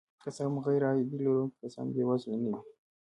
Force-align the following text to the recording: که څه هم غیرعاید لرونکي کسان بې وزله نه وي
که 0.21 0.29
څه 0.35 0.41
هم 0.47 0.55
غیرعاید 0.65 1.09
لرونکي 1.25 1.55
کسان 1.61 1.87
بې 1.93 2.03
وزله 2.07 2.37
نه 2.43 2.49
وي 2.53 2.61